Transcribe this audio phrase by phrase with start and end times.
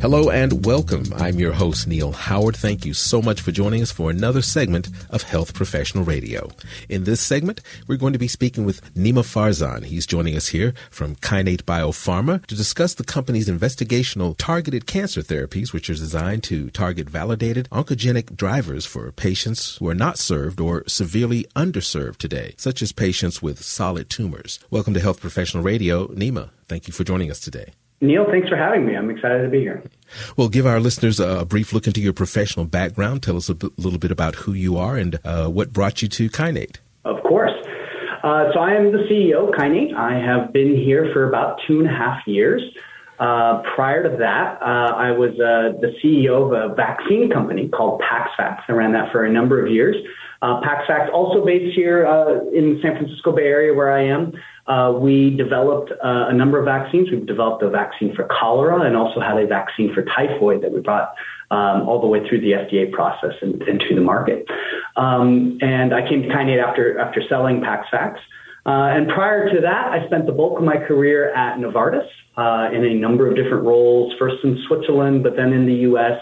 [0.00, 1.02] Hello and welcome.
[1.16, 2.54] I'm your host, Neil Howard.
[2.54, 6.50] Thank you so much for joining us for another segment of Health Professional Radio.
[6.88, 9.84] In this segment, we're going to be speaking with Nima Farzan.
[9.84, 15.72] He's joining us here from Kinnate Biopharma to discuss the company's investigational targeted cancer therapies,
[15.72, 20.84] which are designed to target validated oncogenic drivers for patients who are not served or
[20.86, 24.60] severely underserved today, such as patients with solid tumors.
[24.70, 26.06] Welcome to Health Professional Radio.
[26.06, 27.72] Nima, thank you for joining us today.
[28.00, 28.96] Neil, thanks for having me.
[28.96, 29.82] I'm excited to be here.
[30.36, 33.22] Well, give our listeners a brief look into your professional background.
[33.22, 36.08] Tell us a b- little bit about who you are and uh, what brought you
[36.08, 36.76] to Kinnate.
[37.04, 37.52] Of course.
[38.22, 39.94] Uh, so I am the CEO of Kinnate.
[39.94, 42.62] I have been here for about two and a half years.
[43.18, 48.00] Uh, prior to that, uh, I was uh, the CEO of a vaccine company called
[48.00, 48.62] PaxVax.
[48.68, 49.96] I ran that for a number of years.
[50.40, 50.60] Uh,
[51.12, 52.04] also based here
[52.52, 54.32] in the San Francisco Bay Area where I am.
[54.68, 57.10] Uh, we developed uh, a number of vaccines.
[57.10, 60.80] We've developed a vaccine for cholera and also had a vaccine for typhoid that we
[60.80, 61.14] brought
[61.50, 64.46] um, all the way through the FDA process and into the market.
[64.96, 68.16] Um, and I came to Kinnate after after selling PaxVax.
[68.66, 72.68] Uh, and prior to that, I spent the bulk of my career at Novartis uh,
[72.70, 76.20] in a number of different roles, first in Switzerland, but then in the U.S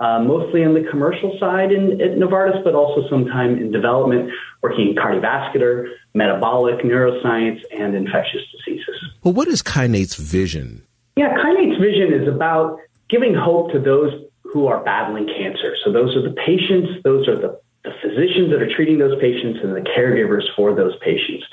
[0.00, 4.30] uh, mostly on the commercial side in, at Novartis, but also sometime in development,
[4.62, 8.96] working in cardiovascular, metabolic, neuroscience, and infectious diseases.
[9.24, 10.86] Well, what is Kinnate's vision?
[11.16, 14.12] Yeah, Kinnate's vision is about giving hope to those
[14.44, 15.74] who are battling cancer.
[15.84, 19.60] So those are the patients, those are the, the physicians that are treating those patients,
[19.62, 21.44] and the caregivers for those patients.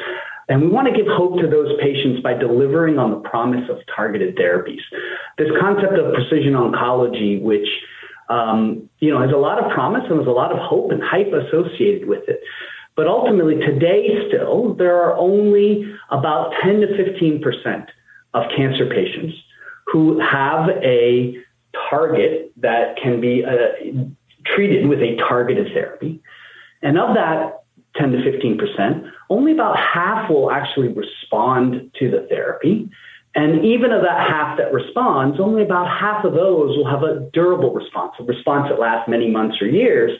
[0.48, 3.80] And we want to give hope to those patients by delivering on the promise of
[3.96, 4.82] targeted therapies.
[5.40, 7.68] This concept of precision oncology, which
[8.30, 11.02] um, you know, has a lot of promise and there's a lot of hope and
[11.04, 12.42] hype associated with it.
[12.95, 17.90] But ultimately, today still, there are only about 10 to 15 percent
[18.34, 19.36] of cancer patients
[19.86, 21.38] who have a
[21.90, 24.06] target that can be uh,
[24.46, 26.22] treated with a targeted therapy.
[26.81, 27.63] And of that
[27.97, 32.90] 10 to 15 percent, only about half will actually respond to the therapy.
[33.35, 37.29] And even of that half that responds, only about half of those will have a
[37.34, 40.18] durable response, a response that lasts many months or years.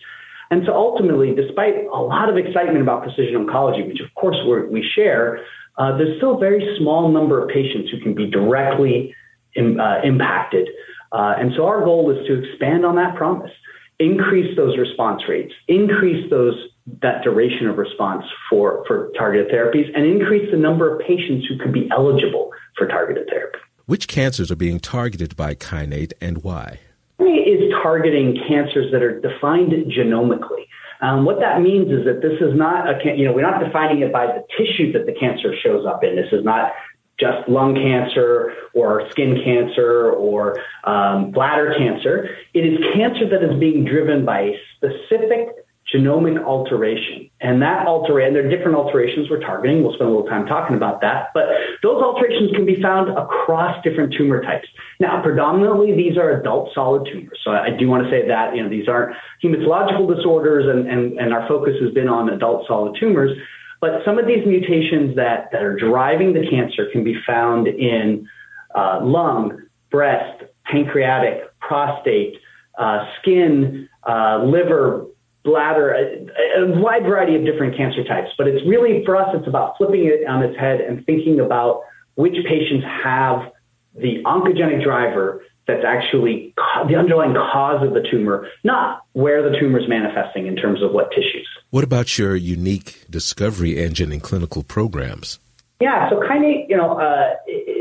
[0.52, 4.38] And so ultimately, despite a lot of excitement about precision oncology, which of course
[4.70, 5.40] we share,
[5.78, 9.16] uh, there's still a very small number of patients who can be directly
[9.56, 10.68] Im, uh, impacted.
[11.12, 13.52] Uh, and so our goal is to expand on that promise,
[14.00, 16.56] increase those response rates, increase those
[17.02, 21.58] that duration of response for, for targeted therapies, and increase the number of patients who
[21.58, 23.60] could be eligible for targeted therapy.
[23.86, 26.80] Which cancers are being targeted by Kinnate and why?
[27.20, 30.66] Is targeting cancers that are defined genomically.
[31.02, 34.02] Um, what that means is that this is not a, you know, we're not defining
[34.02, 36.16] it by the tissue that the cancer shows up in.
[36.16, 36.72] This is not
[37.20, 42.36] just lung cancer or skin cancer or um, bladder cancer.
[42.54, 45.50] It is cancer that is being driven by a specific
[45.94, 47.30] genomic alteration.
[47.42, 49.84] And that alteration, and there are different alterations we're targeting.
[49.84, 51.30] We'll spend a little time talking about that.
[51.34, 51.46] But
[51.84, 54.68] those alterations can be found across different tumor types.
[55.00, 57.40] Now, predominantly, these are adult solid tumors.
[57.44, 61.20] So I do want to say that, you know, these aren't hematological disorders, and, and,
[61.20, 63.38] and our focus has been on adult solid tumors.
[63.80, 68.28] But some of these mutations that, that are driving the cancer can be found in
[68.74, 72.40] uh, lung, breast, pancreatic, prostate,
[72.80, 75.06] uh, skin, uh, liver,
[75.46, 78.32] bladder, a, a, wide variety of different cancer types.
[78.38, 81.84] But it's really, for us, it's about flipping it on its head and thinking about
[82.16, 83.52] which patients have
[83.96, 86.54] the oncogenic driver that's actually
[86.88, 90.92] the underlying cause of the tumor, not where the tumor is manifesting in terms of
[90.92, 91.48] what tissues.
[91.70, 95.40] What about your unique discovery engine in clinical programs?
[95.82, 97.34] Yeah, so Kinnate, you know, uh,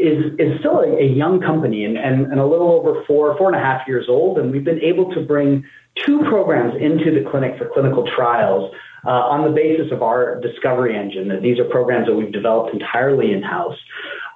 [0.06, 3.52] is is still a, a young company and, and, and a little over four four
[3.52, 5.64] and a half years old, and we've been able to bring
[6.04, 8.72] two programs into the clinic for clinical trials
[9.06, 11.28] uh, on the basis of our discovery engine.
[11.28, 13.76] That these are programs that we've developed entirely in house.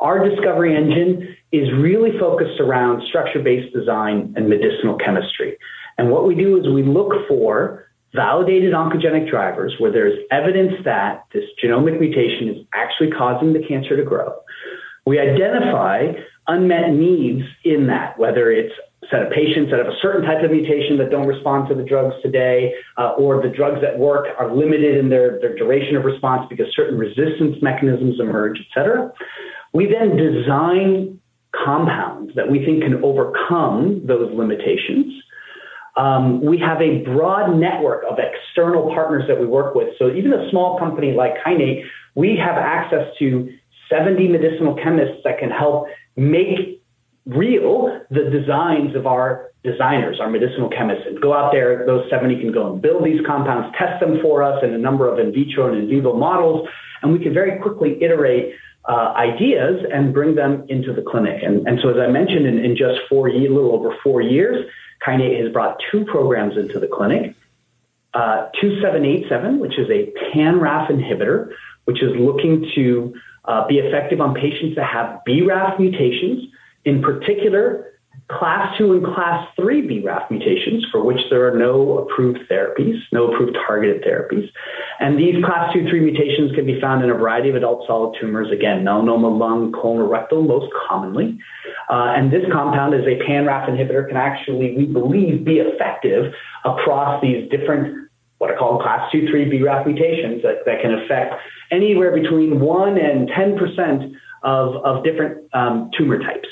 [0.01, 5.59] Our discovery engine is really focused around structure based design and medicinal chemistry.
[5.99, 11.25] And what we do is we look for validated oncogenic drivers where there's evidence that
[11.33, 14.33] this genomic mutation is actually causing the cancer to grow.
[15.09, 16.13] We identify
[16.49, 18.75] unmet needs in that, whether it's
[19.11, 21.83] set of patients that have a certain type of mutation that don't respond to the
[21.83, 26.05] drugs today, uh, or the drugs that work are limited in their, their duration of
[26.05, 29.11] response because certain resistance mechanisms emerge, et cetera.
[29.73, 31.19] We then design
[31.65, 35.15] compounds that we think can overcome those limitations.
[35.97, 39.89] Um, we have a broad network of external partners that we work with.
[39.99, 41.85] So even a small company like Kinnate,
[42.15, 43.49] we have access to
[43.89, 45.87] 70 medicinal chemists that can help
[46.17, 46.83] make
[47.27, 51.85] real the designs of our designers, our medicinal chemists, and go out there.
[51.87, 55.11] Those 70 can go and build these compounds, test them for us in a number
[55.13, 56.69] of in vitro and in vivo models,
[57.03, 58.55] and we can very quickly iterate
[58.89, 61.43] uh, ideas and bring them into the clinic.
[61.43, 64.67] And, and so, as I mentioned, in, in just four years, little over four years,
[65.07, 67.35] Kinnate has brought two programs into the clinic.
[68.15, 71.53] Uh, 2787, which is a pan-RAF inhibitor,
[71.85, 73.15] which is looking to
[73.49, 76.45] uh, be effective on patients that have BRAF mutations,
[76.85, 77.87] in particular
[78.31, 83.33] class 2 and class 3 BRAF mutations for which there are no approved therapies, no
[83.33, 84.51] approved targeted therapies.
[85.01, 88.19] And these class 2, 3 mutations can be found in a variety of adult solid
[88.21, 91.39] tumors, again, melanoma, lung, colon, rectal, most commonly.
[91.89, 96.35] Uh, and this compound as a pan-RAF inhibitor can actually, we believe, be effective
[96.67, 98.08] across these different
[98.39, 101.35] what are called class 2, 3 BRAF mutations that, that can affect
[101.71, 104.13] anywhere between 1 and 10%
[104.43, 106.49] of, of different um, tumor types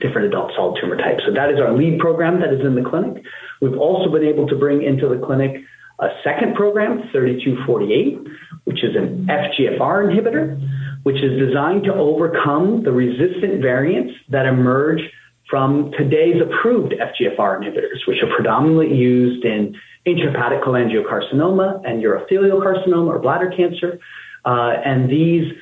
[0.00, 1.22] different adult solid tumor types.
[1.24, 3.22] So that is our lead program that is in the clinic.
[3.60, 5.62] We've also been able to bring into the clinic
[6.00, 8.18] a second program, 3248,
[8.64, 10.58] which is an FGFR inhibitor,
[11.04, 15.00] which is designed to overcome the resistant variants that emerge
[15.48, 19.74] from today's approved FGFR inhibitors, which are predominantly used in
[20.06, 23.98] intrahepatic cholangiocarcinoma and urothelial carcinoma or bladder cancer.
[24.44, 25.52] Uh, and these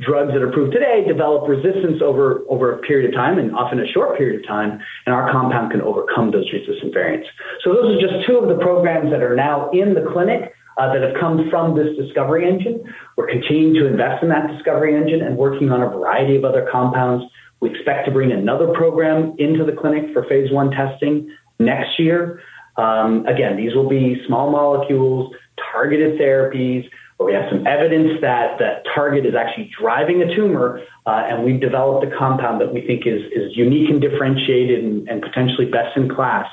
[0.00, 3.78] drugs that are approved today develop resistance over, over a period of time and often
[3.78, 7.28] a short period of time, and our compound can overcome those resistant variants.
[7.62, 10.92] So those are just two of the programs that are now in the clinic uh,
[10.92, 12.82] that have come from this discovery engine.
[13.16, 16.68] We're continuing to invest in that discovery engine and working on a variety of other
[16.70, 17.24] compounds.
[17.64, 22.42] We expect to bring another program into the clinic for phase one testing next year.
[22.76, 25.34] Um, again, these will be small molecules,
[25.72, 30.82] targeted therapies where we have some evidence that that target is actually driving a tumor,
[31.06, 35.08] uh, and we've developed a compound that we think is is unique and differentiated and,
[35.08, 36.46] and potentially best in class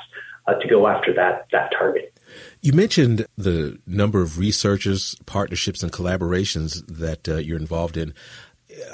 [0.46, 2.16] uh, to go after that that target.
[2.62, 8.14] You mentioned the number of researchers, partnerships, and collaborations that uh, you're involved in.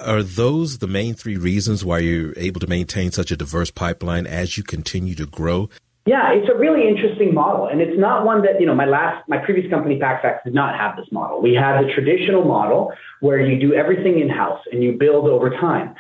[0.05, 4.27] Are those the main three reasons why you're able to maintain such a diverse pipeline
[4.27, 5.69] as you continue to grow?
[6.07, 9.29] Yeah, it's a really interesting model, and it's not one that you know my last
[9.29, 11.43] my previous company PaxVax did not have this model.
[11.43, 15.51] We had the traditional model where you do everything in house and you build over
[15.51, 15.95] time.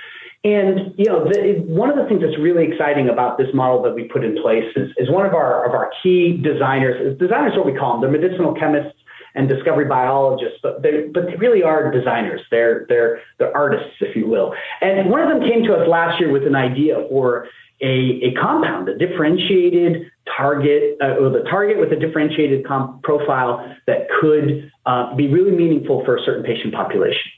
[0.45, 3.95] And you know, the, one of the things that's really exciting about this model that
[3.95, 7.19] we put in place is, is one of our of our key designers.
[7.19, 8.97] Designers, what we call them, they're medicinal chemists
[9.35, 12.41] and discovery biologists, but they but they really are designers.
[12.51, 14.55] They're they're they're artists, if you will.
[14.81, 17.49] And one of them came to us last year with an idea for
[17.81, 23.75] a, a compound, a differentiated target, uh, or the target with a differentiated comp- profile
[23.87, 27.31] that could uh, be really meaningful for a certain patient population.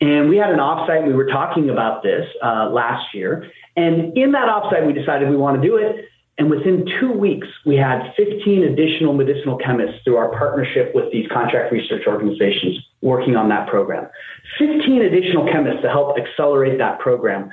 [0.00, 3.50] And we had an offsite, we were talking about this uh, last year.
[3.76, 6.06] And in that offsite, we decided we want to do it.
[6.38, 11.26] And within two weeks, we had 15 additional medicinal chemists through our partnership with these
[11.32, 14.08] contract research organizations working on that program.
[14.58, 17.50] 15 additional chemists to help accelerate that program.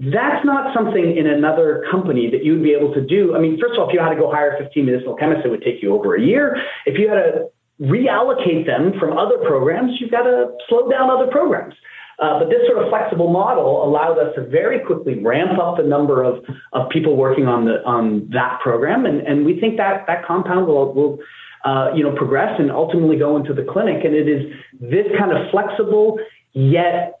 [0.00, 3.36] That's not something in another company that you would be able to do.
[3.36, 5.50] I mean, first of all, if you had to go hire 15 medicinal chemists, it
[5.50, 6.56] would take you over a year.
[6.86, 7.48] If you had to
[7.80, 11.74] reallocate them from other programs, you've got to slow down other programs.
[12.18, 15.82] Uh, but this sort of flexible model allowed us to very quickly ramp up the
[15.82, 20.04] number of, of people working on the on that program, and, and we think that
[20.06, 21.18] that compound will will
[21.64, 24.04] uh, you know progress and ultimately go into the clinic.
[24.04, 26.18] And it is this kind of flexible
[26.52, 27.20] yet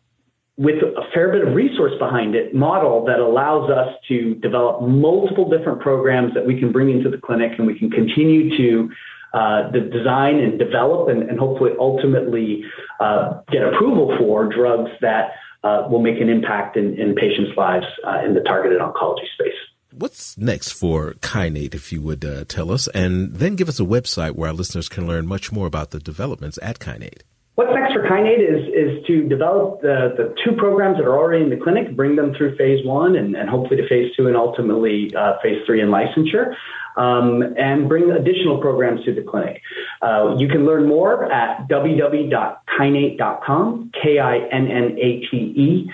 [0.56, 5.50] with a fair bit of resource behind it model that allows us to develop multiple
[5.50, 8.88] different programs that we can bring into the clinic and we can continue to
[9.34, 12.62] uh, the design and develop and, and hopefully ultimately
[13.00, 15.32] uh, get approval for drugs that
[15.64, 19.58] uh, will make an impact in, in patients' lives uh, in the targeted oncology space.
[19.92, 23.84] What's next for Kinnate, if you would uh, tell us, and then give us a
[23.84, 27.22] website where our listeners can learn much more about the developments at Kinnate?
[27.54, 31.44] What's next for Kinnate is, is to develop the, the two programs that are already
[31.44, 34.36] in the clinic, bring them through phase one and, and hopefully to phase two and
[34.36, 36.54] ultimately uh, phase three in licensure,
[36.96, 39.62] um, and bring additional programs to the clinic.
[40.02, 45.88] Uh, you can learn more at www.kinnate.com, K I N N A T E.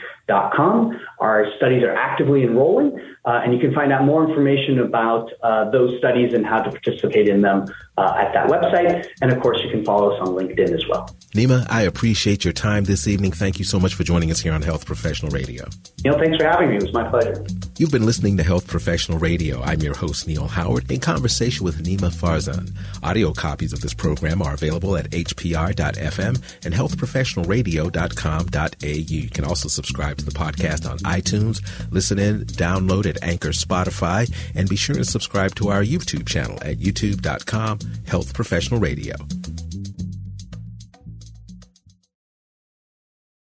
[1.21, 5.71] Our studies are actively enrolling, uh, and you can find out more information about uh,
[5.71, 7.67] those studies and how to participate in them
[7.99, 9.07] uh, at that website.
[9.21, 11.15] And of course, you can follow us on LinkedIn as well.
[11.35, 13.33] Nima, I appreciate your time this evening.
[13.33, 15.67] Thank you so much for joining us here on Health Professional Radio.
[16.05, 16.77] Neil, thanks for having me.
[16.77, 17.45] It was my pleasure.
[17.79, 19.61] You've been listening to Health Professional Radio.
[19.63, 22.73] I'm your host, Neil Howard, in conversation with Nima Farzan.
[23.03, 28.87] Audio copies of this program are available at hpr.fm and healthprofessionalradio.com.au.
[28.87, 34.33] You can also subscribe to the podcast on iTunes, listen in, download at Anchor, Spotify,
[34.55, 39.15] and be sure to subscribe to our YouTube channel at youtube.com, Health Professional Radio.